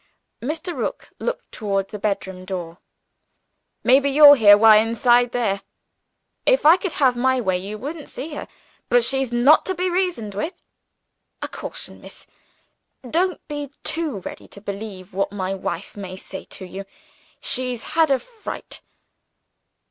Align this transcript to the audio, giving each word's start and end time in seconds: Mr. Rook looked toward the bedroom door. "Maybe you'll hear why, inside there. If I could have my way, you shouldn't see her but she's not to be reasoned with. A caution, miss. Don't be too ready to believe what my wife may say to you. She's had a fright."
Mr. 0.41 0.75
Rook 0.75 1.11
looked 1.19 1.51
toward 1.51 1.89
the 1.89 1.99
bedroom 1.99 2.43
door. 2.43 2.79
"Maybe 3.83 4.09
you'll 4.09 4.33
hear 4.33 4.57
why, 4.57 4.77
inside 4.77 5.31
there. 5.31 5.61
If 6.43 6.65
I 6.65 6.75
could 6.75 6.93
have 6.93 7.15
my 7.15 7.39
way, 7.39 7.59
you 7.59 7.79
shouldn't 7.79 8.09
see 8.09 8.33
her 8.33 8.47
but 8.89 9.03
she's 9.03 9.31
not 9.31 9.63
to 9.67 9.75
be 9.75 9.91
reasoned 9.91 10.33
with. 10.33 10.59
A 11.43 11.47
caution, 11.47 12.01
miss. 12.01 12.25
Don't 13.07 13.47
be 13.47 13.69
too 13.83 14.21
ready 14.21 14.47
to 14.47 14.59
believe 14.59 15.13
what 15.13 15.31
my 15.31 15.53
wife 15.53 15.95
may 15.95 16.15
say 16.15 16.45
to 16.45 16.65
you. 16.65 16.85
She's 17.39 17.83
had 17.93 18.09
a 18.09 18.17
fright." 18.17 18.81